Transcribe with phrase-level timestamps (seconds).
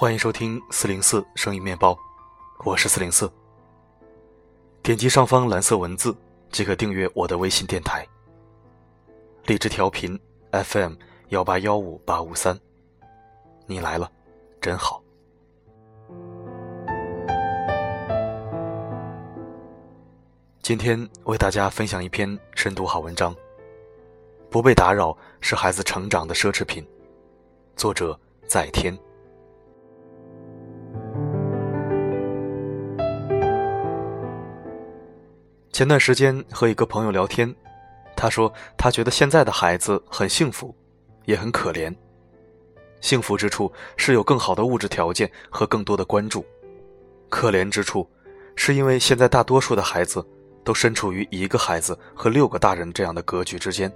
[0.00, 1.98] 欢迎收听四零四声音面包，
[2.64, 3.28] 我是四零四。
[4.80, 6.16] 点击上方蓝色文字
[6.52, 8.06] 即可订阅我的微信电台。
[9.46, 10.16] 励志调频
[10.52, 10.92] FM
[11.30, 12.56] 幺八幺五八五三，
[13.66, 14.08] 你来了，
[14.60, 15.02] 真好。
[20.62, 23.34] 今天为大家分享一篇深度好文章。
[24.48, 26.86] 不被打扰是孩子成长的奢侈品。
[27.74, 28.96] 作者在天。
[35.78, 37.54] 前段时间和一个朋友聊天，
[38.16, 40.74] 他说他觉得现在的孩子很幸福，
[41.24, 41.94] 也很可怜。
[43.00, 46.44] 幸福之处是有更好的物质条件和更多的关注，
[47.28, 48.04] 可怜之处
[48.56, 50.26] 是因为现在大多数的孩子
[50.64, 53.88] 都身处于一个孩子和六个大人这样的格局之间，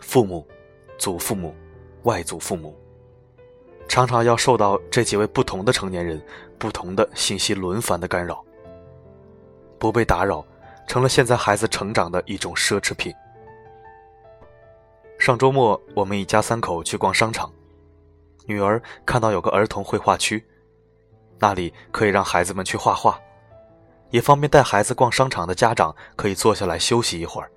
[0.00, 0.46] 父母、
[0.96, 1.52] 祖父母、
[2.04, 2.78] 外祖父母，
[3.88, 6.24] 常常要受到这几位不同的成年人、
[6.60, 8.40] 不同的信息轮番的干扰，
[9.80, 10.46] 不被打扰。
[10.86, 13.14] 成了现在孩子成长的一种奢侈品。
[15.18, 17.52] 上周末，我们一家三口去逛商场，
[18.46, 20.44] 女儿看到有个儿童绘画区，
[21.38, 23.18] 那里可以让孩子们去画画，
[24.10, 27.50] 也方便带孩子逛商场的家长可以坐下来休息一会儿。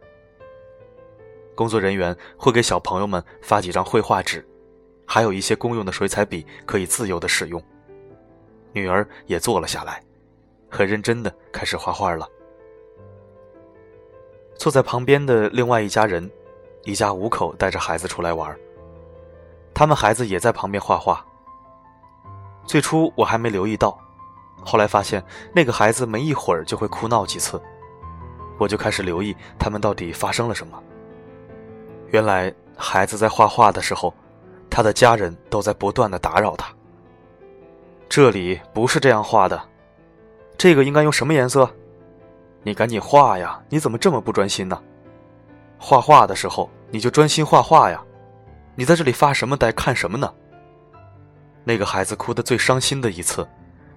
[1.54, 4.48] 工作人员会给小朋友们发几张绘画纸，
[5.06, 7.62] 还有一些公用的水彩笔可以自由的使用。
[8.72, 10.02] 女儿也坐了下来，
[10.70, 12.26] 很认真的开始画画了。
[14.60, 16.30] 坐在旁边的另外一家人，
[16.84, 18.54] 一家五口带着孩子出来玩。
[19.74, 21.26] 他们孩子也在旁边画画。
[22.66, 23.98] 最初我还没留意到，
[24.62, 27.60] 后来发现那个孩子没一会儿就会哭闹几次，
[28.58, 30.78] 我就开始留意他们到底发生了什么。
[32.10, 34.14] 原来孩子在画画的时候，
[34.70, 36.70] 他的家人都在不断的打扰他。
[38.10, 39.62] 这里不是这样画的，
[40.58, 41.74] 这个应该用什么颜色？
[42.64, 43.62] 你赶紧画呀！
[43.70, 44.82] 你怎么这么不专心呢？
[45.78, 48.04] 画画的时候你就专心画画呀！
[48.76, 50.34] 你在这里发什么呆，看什么呢？
[51.64, 53.48] 那个孩子哭得最伤心的一次，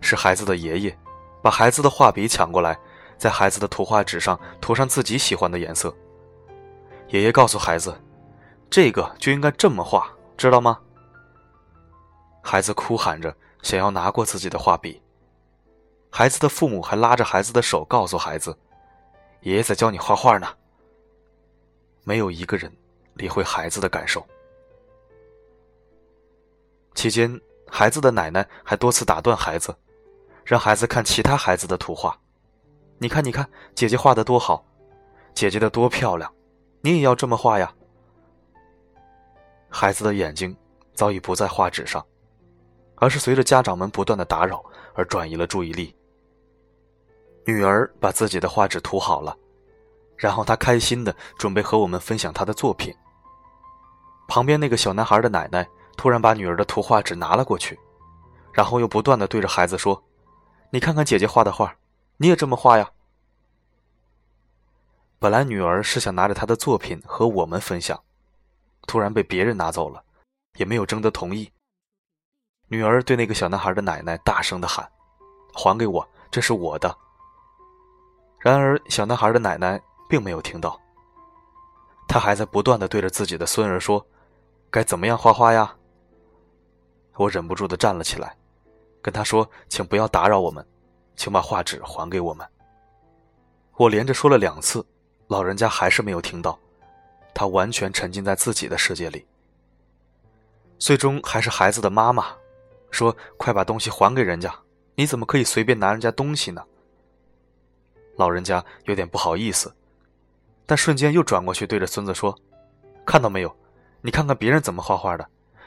[0.00, 0.98] 是孩子的爷爷
[1.42, 2.78] 把孩子的画笔抢过来，
[3.18, 5.94] 在孩子的图画纸上涂上自己喜欢的颜色。
[7.08, 8.00] 爷爷告诉孩子
[8.70, 10.78] ：“这个就应该这么画，知道吗？”
[12.42, 15.00] 孩子哭喊着想要拿过自己的画笔。
[16.14, 18.54] 孩子的父母还拉着孩子的手，告诉孩子
[19.40, 20.46] ：“爷爷在教你画画呢。”
[22.04, 22.70] 没有一个人
[23.14, 24.22] 理会孩子的感受。
[26.94, 29.74] 期间，孩子的奶奶还多次打断孩子，
[30.44, 32.16] 让孩子看其他孩子的图画。
[32.98, 34.62] 你看，你看，姐姐画的多好，
[35.32, 36.30] 姐姐的多漂亮，
[36.82, 37.74] 你也要这么画呀。
[39.70, 40.54] 孩子的眼睛
[40.92, 42.04] 早已不在画纸上，
[42.96, 44.62] 而是随着家长们不断的打扰
[44.92, 45.96] 而转移了注意力。
[47.44, 49.36] 女儿把自己的画纸涂好了，
[50.16, 52.94] 然后她开心的准备和我们分享她的作品。
[54.28, 57.78] 旁边那个小男孩的奶奶突然把女儿的图画纸拿了过去，
[58.52, 60.02] 然后又不断的对着孩子说
[60.70, 61.74] ：“你看看姐姐画的画，
[62.16, 62.90] 你也这么画呀。”
[65.18, 68.00] 本来女儿是想拿着她的作品和我们分享，
[68.86, 70.02] 突然被别人拿走了，
[70.56, 71.52] 也没有征得同意。
[72.68, 74.90] 女儿对那个小男孩的奶奶大声的喊
[75.52, 76.96] ：“还给我，这是我的。”
[78.42, 80.76] 然而，小男孩的奶奶并没有听到。
[82.08, 84.04] 他还在不断的对着自己的孙儿说
[84.68, 85.72] ：“该怎么样画画呀？”
[87.14, 88.36] 我忍不住的站了起来，
[89.00, 90.66] 跟他说：“请不要打扰我们，
[91.14, 92.44] 请把画纸还给我们。”
[93.78, 94.84] 我连着说了两次，
[95.28, 96.58] 老人家还是没有听到，
[97.32, 99.24] 他完全沉浸在自己的世界里。
[100.80, 102.26] 最终，还是孩子的妈妈
[102.90, 104.52] 说：“快把东西还给人家！
[104.96, 106.60] 你怎么可以随便拿人家东西呢？”
[108.16, 109.74] 老人家有点不好意思，
[110.66, 112.36] 但瞬间又转过去对着孙子说
[113.06, 113.54] ：“看到没有？
[114.00, 115.26] 你看看别人怎么画画的，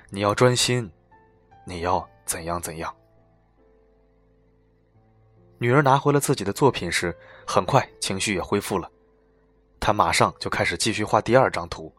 [0.10, 0.90] 你要专心，
[1.66, 2.94] 你要怎样怎样。”
[5.58, 7.16] 女儿拿回了自己的作品时，
[7.48, 8.92] 很快情绪也恢复了，
[9.80, 11.92] 她马上就开始继续画第二张图。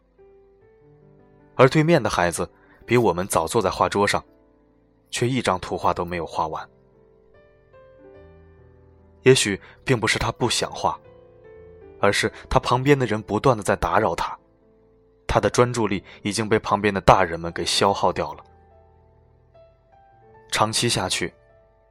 [1.55, 2.49] 而对面的孩子
[2.85, 4.23] 比我们早坐在画桌上，
[5.09, 6.69] 却一张图画都没有画完。
[9.23, 10.99] 也许并不是他不想画，
[11.99, 14.37] 而是他旁边的人不断的在打扰他，
[15.27, 18.43] 他的专注力已经被旁边的大人们给消耗掉了。
[20.51, 21.33] 长期下去，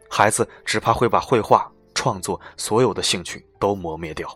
[0.08, 4.28] 孩子只怕会把绘画、创作所有的兴趣都磨灭掉。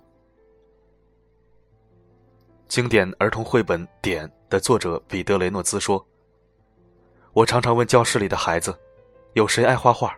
[2.68, 6.06] 经典儿童绘本《点》的作者彼得雷诺兹说
[7.32, 8.78] ：“我常常问教室里的孩子，
[9.32, 10.16] 有谁爱画画？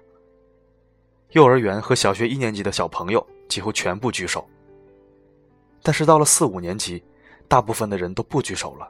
[1.33, 4.47] 幼儿园和小学一年级的小朋友几乎全部举手。
[5.83, 7.03] 但是到了四五年级，
[7.49, 8.89] 大部分的人都不举手了。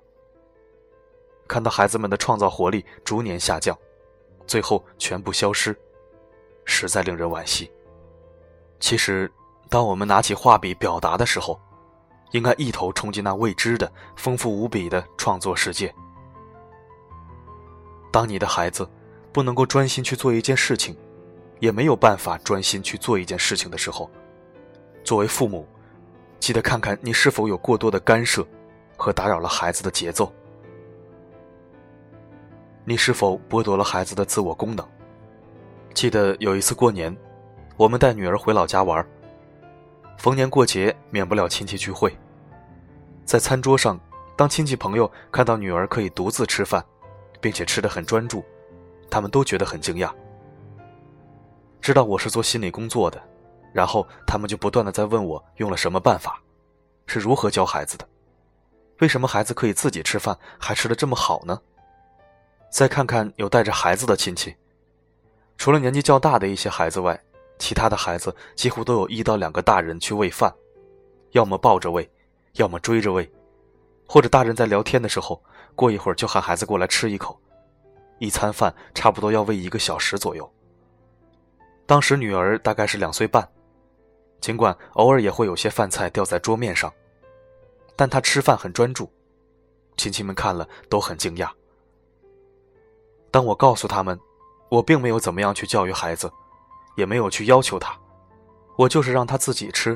[1.49, 3.77] 看到孩子们的创造活力逐年下降，
[4.47, 5.77] 最后全部消失，
[6.65, 7.71] 实在令人惋惜。
[8.81, 9.31] 其实，
[9.69, 11.61] 当我们拿起画笔表达的时候，
[12.33, 15.95] 应该一头冲进那未知的、丰富无比的创作世界。
[18.11, 18.89] 当你的孩子
[19.33, 20.97] 不能够专心去做一件事情，
[21.63, 24.11] 也没有办法专心去做一件事情的时候，
[25.05, 25.65] 作为父母，
[26.41, 28.45] 记得看看你是否有过多的干涉
[28.97, 30.33] 和打扰了孩子的节奏。
[32.85, 34.85] 你是否剥夺了孩子的自我功能？
[35.95, 37.17] 记得有一次过年，
[37.77, 39.07] 我们带女儿回老家玩。
[40.19, 42.13] 逢年过节，免不了亲戚聚会。
[43.25, 44.01] 在餐桌上，
[44.37, 46.85] 当亲戚朋友看到女儿可以独自吃饭，
[47.41, 48.45] 并且吃得很专注，
[49.09, 50.13] 他们都觉得很惊讶。
[51.83, 53.21] 知道我是做心理工作的，
[53.73, 56.41] 然后他们就不断的在问我用了什么办法，
[57.07, 58.09] 是如何教孩子的，
[59.01, 61.61] 为什么孩子可以自己吃饭还吃的这么好呢？
[62.71, 64.55] 再看看有带着孩子的亲戚，
[65.57, 67.21] 除了年纪较大的一些孩子外，
[67.59, 70.55] 其他的孩子几乎都有一到两个大人去喂饭，
[71.33, 72.09] 要么抱着喂，
[72.53, 73.29] 要么追着喂，
[74.07, 75.43] 或者大人在聊天的时候，
[75.75, 77.37] 过一会儿就喊孩子过来吃一口。
[78.21, 80.49] 一餐饭差不多要喂一个小时左右。
[81.93, 83.47] 当时女儿大概是两岁半，
[84.41, 86.91] 尽管偶尔也会有些饭菜掉在桌面上，
[87.95, 89.13] 但她吃饭很专注，
[89.99, 91.51] 亲戚们看了都很惊讶。
[93.31, 94.19] 当我告诉他们，
[94.71, 96.33] 我并没有怎么样去教育孩子，
[96.97, 97.95] 也没有去要求他，
[98.79, 99.95] 我就是让他自己吃。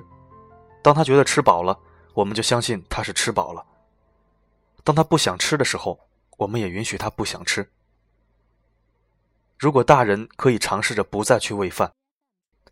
[0.82, 1.80] 当他觉得吃饱了，
[2.12, 3.64] 我们就相信他是吃饱了。
[4.84, 5.98] 当他不想吃的时候，
[6.36, 7.66] 我们也允许他不想吃。
[9.58, 11.90] 如果大人可以尝试着不再去喂饭，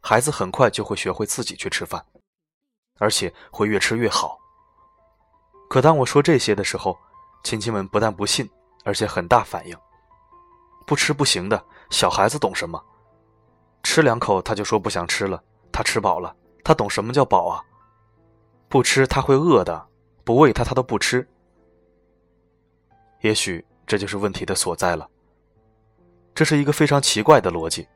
[0.01, 2.05] 孩子很快就会学会自己去吃饭，
[2.99, 4.39] 而且会越吃越好。
[5.71, 6.99] 可当我说这些的时候，
[7.43, 8.49] 亲戚们不但不信，
[8.85, 9.77] 而且很大反应。
[10.87, 12.83] 不吃不行的小孩子懂什么？
[13.83, 15.43] 吃两口他就说不想吃了。
[15.73, 17.65] 他吃饱了，他懂什么叫饱啊？
[18.69, 19.89] 不吃他会饿的，
[20.23, 21.27] 不喂他他都不吃。
[23.23, 25.09] 也许这就是问题的所在了。
[26.35, 27.87] 这是一个非常奇怪的逻辑。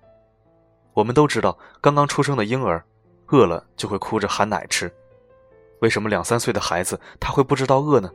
[0.94, 2.84] 我们都知道，刚刚出生的婴儿
[3.26, 4.92] 饿了就会哭着喊奶吃，
[5.80, 8.12] 为什么两三岁的孩子他会不知道饿呢？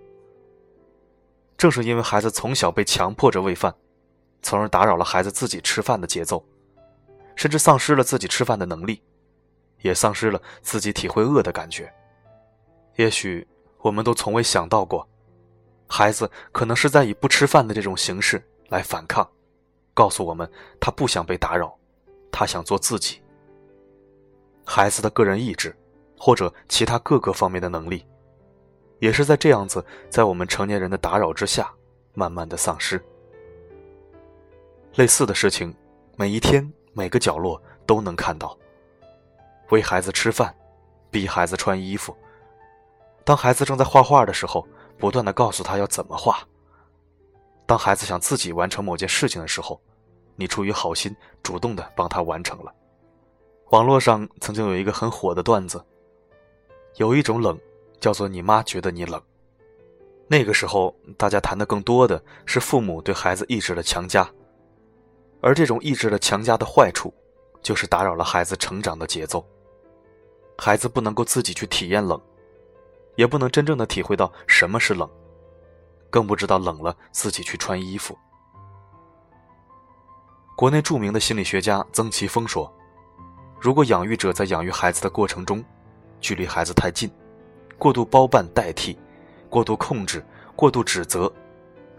[1.57, 3.73] 正是因为孩子从小被强迫着喂饭。
[4.45, 6.45] 从而打扰了孩子自己吃饭的节奏，
[7.33, 9.01] 甚至丧失了自己吃饭的能力，
[9.81, 11.89] 也丧失了自己体会饿的感觉。
[12.97, 13.47] 也许
[13.77, 15.07] 我们都从未想到过，
[15.87, 19.25] 孩子可能是在以不吃饭的这种形式来反抗，
[19.93, 20.49] 告诉我们
[20.79, 21.77] 他不想被打扰，
[22.31, 23.21] 他想做自己。
[24.65, 25.75] 孩子的个人意志，
[26.17, 28.05] 或者其他各个方面的能力，
[28.99, 31.71] 也是在这样子，在我们成年人的打扰之下，
[32.13, 33.03] 慢慢的丧失。
[34.95, 35.75] 类似的事情，
[36.15, 38.57] 每一天每个角落都能看到。
[39.69, 40.55] 喂孩子吃饭，
[41.09, 42.15] 逼孩子穿衣服。
[43.23, 44.67] 当孩子正在画画的时候，
[44.97, 46.39] 不断的告诉他要怎么画。
[47.74, 49.82] 当孩子想自己完成某件事情的时候，
[50.36, 51.12] 你出于好心
[51.42, 52.72] 主动的帮他完成了。
[53.72, 55.84] 网络上曾经有一个很火的段子，
[56.98, 57.60] 有一种冷，
[58.00, 59.20] 叫做你妈觉得你冷。
[60.27, 64.30] 那个时候，大家谈的更多的是父母对孩子意志的强加。
[65.42, 67.12] 而这种意志的强加的坏处，
[67.63, 69.44] 就是打扰了孩子成长的节奏。
[70.60, 72.22] 孩子不能够自己去体验冷，
[73.15, 75.10] 也不能真正的体会到什么是冷，
[76.13, 78.15] 更不知道冷了自己去穿衣服。
[80.55, 82.72] 国内著名的心理学家曾奇峰说
[83.60, 85.65] ：“如果养育者在养育孩子的过程中，
[86.22, 87.10] 距离孩子太近，
[87.79, 88.96] 过度包办代替，
[89.50, 90.24] 过度控制，
[90.55, 91.34] 过度指责，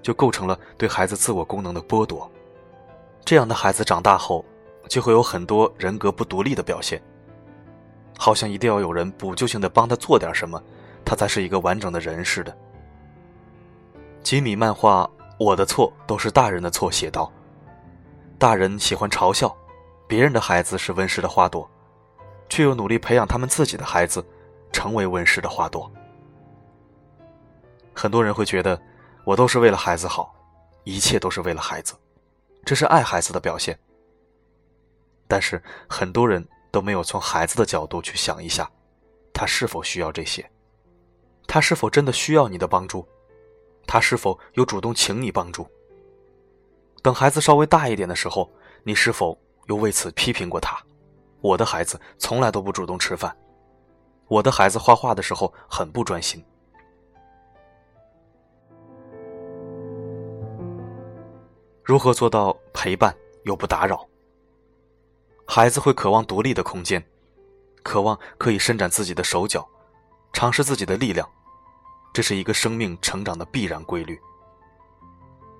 [0.00, 2.30] 就构成了对孩子自我功能的剥夺。”
[3.26, 4.44] 这样的孩子长大后，
[4.88, 7.02] 就会有很多人格不独立的表现，
[8.16, 10.62] 好像一定要有人补救性的帮他做点什么，
[11.04, 12.56] 他才是一个完整的人似的。
[14.24, 15.04] 吉米漫画
[15.38, 17.30] 《我的错都是大人的错》写道
[18.40, 19.54] ：“大人喜欢嘲笑
[20.08, 21.70] 别人的孩子是温室的花朵，
[22.48, 24.26] 却又努力培养他们自己的孩子
[24.72, 25.92] 成为温室的花朵。”
[27.94, 28.80] 很多人会觉得，
[29.24, 30.34] 我都是为了孩子好，
[30.84, 31.92] 一切都是为了孩子。
[32.64, 33.78] 这是爱孩子的表现，
[35.28, 38.70] 但是很多人都没有从孩子的角度去想一下，
[39.34, 40.50] 他是否需要这些？
[41.46, 43.06] 他是否真的需要你的帮助？
[43.86, 45.66] 他是否有主动请你帮助？
[47.02, 48.50] 等孩子稍微大一点的时候，
[48.82, 50.82] 你是否又为此批评过他？
[51.40, 53.36] 我的孩子从来都不主动吃饭，
[54.28, 56.42] 我的孩子画画的时候很不专心。
[61.82, 64.08] 如何做到陪伴又不打扰？
[65.46, 67.04] 孩子会渴望独立的空间，
[67.82, 69.68] 渴望可以伸展自己的手脚，
[70.32, 71.30] 尝试自己的力量，
[72.14, 74.18] 这是一个生命成长的必然规律。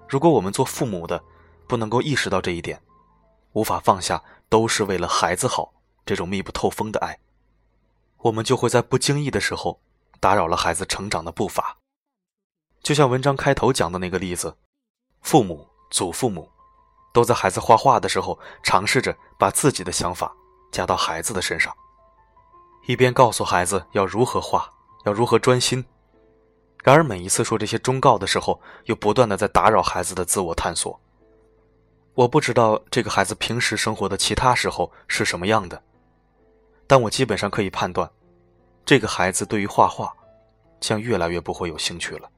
[0.08, 1.22] 如果我们做父母的
[1.68, 2.80] 不能够意识到这一点，
[3.52, 5.74] 无法放下都是为了孩子好
[6.06, 7.18] 这种密不透风的爱，
[8.18, 9.78] 我们就会在不经意的时候
[10.20, 11.76] 打扰了孩子成长的步伐。
[12.82, 14.56] 就像文章开头讲的那个例子，
[15.20, 15.68] 父母。
[15.90, 16.50] 祖父母
[17.12, 20.34] 都在孩子画画的时候尝试着把自己的想法
[20.72, 21.72] 加到孩子的身上，
[22.86, 24.68] 一边告诉孩子要如何画，
[25.04, 25.84] 要如何专心。
[26.84, 31.00] 然而每一次说这些忠告的时候，又不断的在打扰孩子的自我探索。
[32.12, 35.82] 我不知道这个孩子平时生活的其他时候是什么样的，
[36.86, 38.08] 但我基本上可以判断，
[38.84, 40.14] 这个孩子对于画画
[40.78, 42.28] 将越来越不会有兴趣了。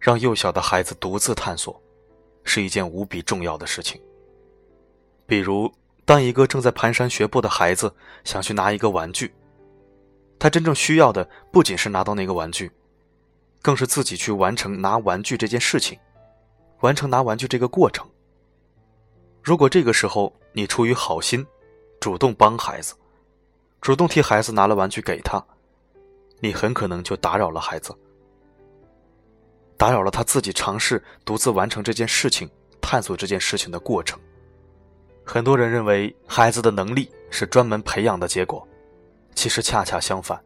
[0.00, 1.80] 让幼小的孩子独自探索，
[2.42, 4.02] 是一件无比重要的事情。
[5.26, 5.72] 比如，
[6.04, 7.94] 当一个正在蹒跚学步的孩子
[8.24, 9.32] 想去拿一个玩具，
[10.42, 12.68] 他真正需要的不仅是拿到那个玩具，
[13.62, 15.96] 更是自己去完成拿玩具这件事情，
[16.80, 18.04] 完成拿玩具这个过程。
[19.40, 21.46] 如果这个时候你出于好心，
[22.00, 22.92] 主动帮孩子，
[23.80, 25.40] 主动替孩子拿了玩具给他，
[26.40, 27.96] 你很可能就打扰了孩子。
[29.76, 34.18] 打扰了他自己尝试独自完成这件事情、探索这件事情的过程。
[35.24, 38.66] 很多人认为孩子的能力是专门培养的结果，
[39.34, 40.42] 其实恰恰相反。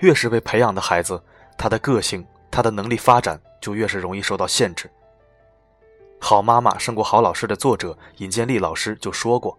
[0.00, 1.22] 越是被培养的孩子，
[1.56, 4.90] 他的个性、他的能力发展就越是容易受到限制。
[6.20, 9.58] 好妈妈胜过好老师的作者尹建莉老师就说过：“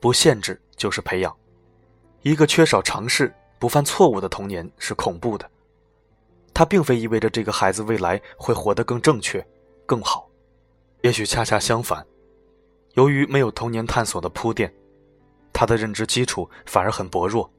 [0.00, 1.34] 不限制就是培养。
[2.22, 5.48] 一个缺少尝试、不犯错误的童年是恐怖的。”
[6.54, 9.44] 它并非意味着这个孩子未来会活得更正确、
[9.86, 10.28] 更好，
[11.00, 12.04] 也许恰恰相反。
[12.94, 14.72] 由于没有童年探索的铺垫，
[15.52, 17.50] 他的认知基础反而很薄弱，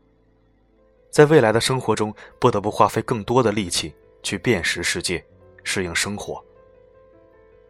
[1.09, 5.23] 在未来的生活中不得不花费更多的力气去辨识世界、
[5.63, 6.43] 适应生活。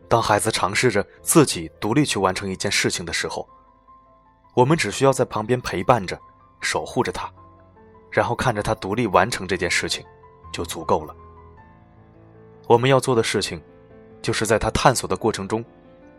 [0.07, 3.47] 当孩子尝试着自己独立去完成一件事情的时候，
[4.55, 6.19] 我们只需要在旁边陪伴着、
[6.61, 7.31] 守护着他，
[8.11, 10.05] 然后看着他独立完成这件事情。
[10.53, 11.15] 就足够了。
[12.67, 13.59] 我们要做的事情，
[14.21, 15.65] 就是在他探索的过程中，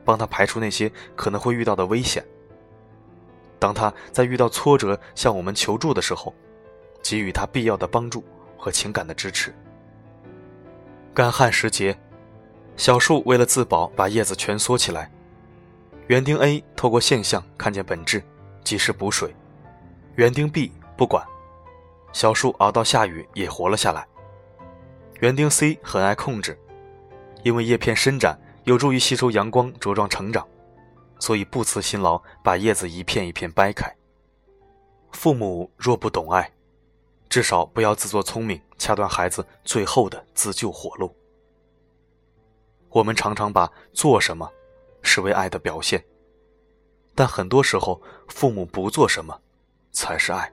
[0.05, 2.27] 帮他排除那些可能会遇到的危险。
[3.59, 6.35] 当他在遇到挫折向我们求助的时候，
[7.03, 8.25] 给予他必要的帮助
[8.57, 9.55] 和情感的支持。
[11.13, 11.97] 干旱时节，
[12.77, 15.11] 小树为了自保，把叶子蜷缩起来。
[16.09, 18.23] 园丁 A 透过现象看见本质，
[18.63, 19.35] 及时补水。
[20.17, 21.25] 园丁 B 不管，
[22.13, 24.07] 小树熬到下雨也活了下来。
[25.21, 26.59] 园丁 C 很爱控制，
[27.43, 30.47] 因为叶片伸展有助于吸收阳光茁壮成长，
[31.25, 33.91] 所以不辞辛劳把叶子一片一片掰开。
[35.13, 36.53] 父母若不懂爱，
[37.31, 41.17] 至少不要自作聪明掐断孩子最后的自救活路。
[42.91, 44.53] 我们常常把做什么
[45.01, 46.05] 视为爱的表现，
[47.15, 49.41] 但很多时候父母不做什么
[49.93, 50.53] 才是爱。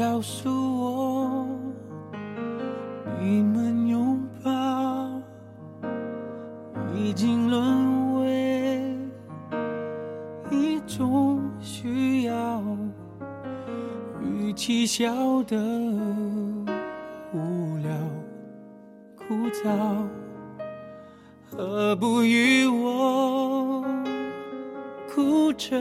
[0.00, 1.46] 告诉我，
[3.20, 4.50] 你们拥抱
[6.94, 8.96] 已经沦为
[10.50, 12.62] 一种需要，
[14.22, 15.58] 与其笑得
[17.34, 17.90] 无聊
[19.14, 20.02] 枯燥，
[21.44, 23.84] 何不与我
[25.14, 25.78] 哭着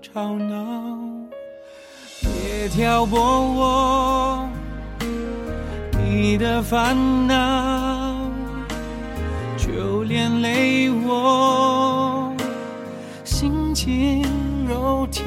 [0.00, 0.96] 吵闹，
[2.44, 4.46] 别挑拨我
[5.98, 6.94] 你的烦
[7.26, 8.28] 恼，
[9.56, 12.30] 就连累我
[13.24, 14.22] 心情
[14.68, 15.24] 肉跳，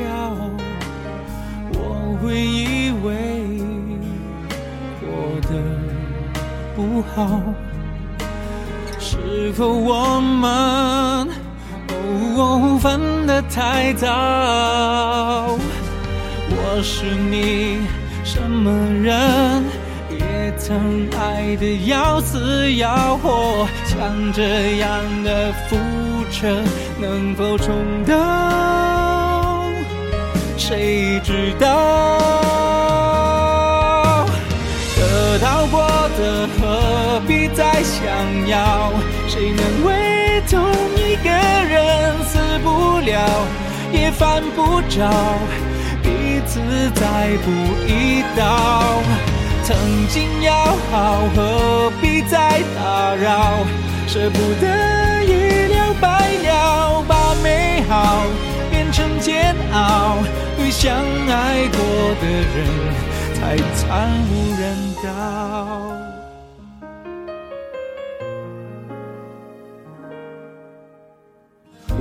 [1.74, 3.08] 我会以为
[5.02, 5.10] 过
[5.50, 5.58] 得
[6.76, 7.42] 不好。
[9.00, 11.28] 是否我们
[12.38, 15.47] 哦分得太早？
[16.80, 17.80] 我是你
[18.24, 19.64] 什么人？
[20.12, 25.76] 也曾爱得要死要活，像这样的覆
[26.30, 26.62] 辙
[27.02, 27.74] 能否重
[28.06, 29.64] 蹈？
[30.56, 31.68] 谁知道？
[34.98, 35.82] 得到过
[36.20, 38.06] 的何必再想
[38.48, 38.94] 要？
[39.28, 40.62] 谁能为同
[40.96, 43.48] 一个人死不了，
[43.92, 45.10] 也犯不着，
[46.48, 46.60] 自
[46.96, 47.52] 在不
[47.86, 49.04] 一道。
[49.64, 49.76] 曾
[50.08, 50.54] 经要
[50.90, 53.66] 好，何必再打扰？
[54.08, 54.66] 舍不得
[55.26, 58.26] 一了百了，把美好
[58.72, 60.18] 变成煎熬，
[60.56, 61.78] 对相爱过
[62.22, 62.26] 的
[62.56, 62.56] 人
[63.36, 64.64] 才惨无人
[65.04, 65.06] 道。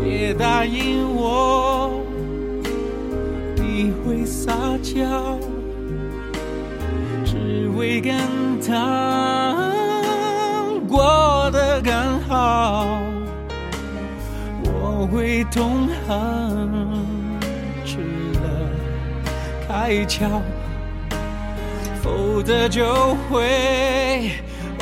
[0.01, 1.91] 别答应我，
[4.07, 4.53] 会撒
[4.85, 5.37] 娇，
[7.25, 8.15] 只为跟
[8.65, 9.57] 他
[10.89, 13.01] 过得刚好。
[14.63, 16.69] 我会痛恨
[17.85, 17.99] 吃
[18.43, 18.71] 了
[19.67, 20.41] 开窍，
[22.01, 24.31] 否则就会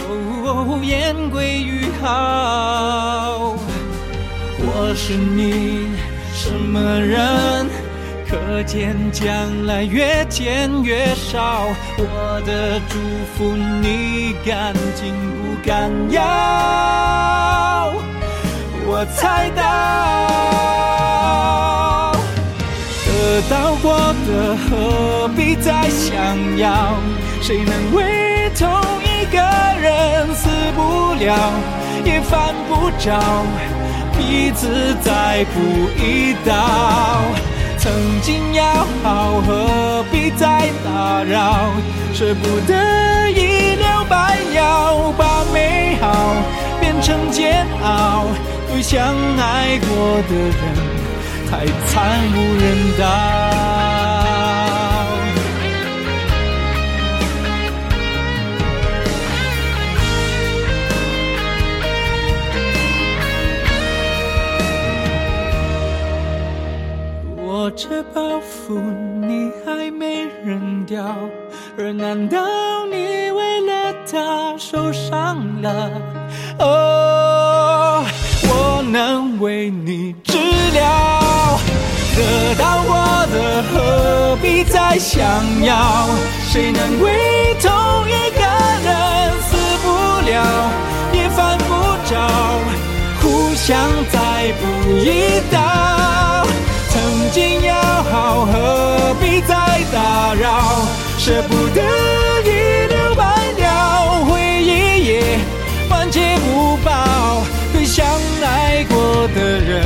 [0.06, 3.56] 哦言归于好。
[4.58, 5.88] 我是你
[6.34, 7.83] 什么人？
[8.34, 11.68] 可见将来越见越少。
[11.96, 12.98] 我的祝
[13.36, 17.92] 福你敢紧不敢要？
[18.86, 19.62] 我猜到，
[23.06, 26.12] 得到过的何必再想
[26.58, 26.98] 要？
[27.40, 28.68] 谁能为同
[29.04, 29.38] 一个
[29.80, 31.52] 人死不了，
[32.04, 33.12] 也犯不着？
[34.16, 35.60] 彼此再不
[36.02, 36.52] 一道，
[37.84, 37.92] 曾
[38.22, 38.64] 经要
[39.02, 41.66] 好，何必再打扰？
[42.14, 46.34] 舍不得一了百了，把美好
[46.80, 48.24] 变成煎熬，
[48.72, 49.02] 对相
[49.36, 50.54] 爱过的人
[51.50, 52.64] 太惨无人
[52.98, 53.73] 道。
[67.76, 68.78] 这包袱
[69.20, 71.04] 你还没扔掉，
[71.76, 72.38] 而难道
[72.86, 75.90] 你为了他受伤了？
[76.60, 78.04] 哦，
[78.44, 80.38] 我能为你治
[80.72, 81.58] 疗，
[82.14, 82.94] 得到过
[83.34, 85.20] 的何必再想
[85.64, 86.06] 要？
[86.52, 87.72] 谁能为同
[88.06, 88.42] 一个
[88.84, 89.86] 人死不
[90.30, 90.70] 了，
[91.12, 91.74] 也犯不
[92.08, 92.14] 着，
[93.20, 93.76] 互相
[94.12, 94.62] 再补
[94.98, 96.33] 一刀。
[98.14, 100.86] 好，何必再打扰？
[101.18, 101.82] 舍不得
[102.44, 103.24] 一了百
[103.58, 104.30] 了，回
[104.62, 105.10] 忆也
[105.90, 107.42] 万劫不保。
[107.72, 108.06] 对相
[108.40, 109.82] 爱过的人，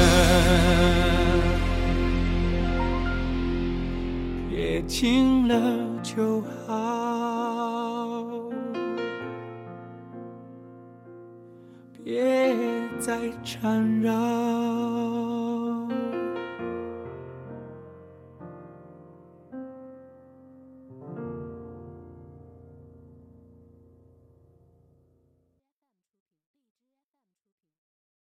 [4.51, 5.55] 别亲了
[6.03, 8.15] 就好，
[12.05, 12.35] 别
[13.01, 14.13] 再缠绕。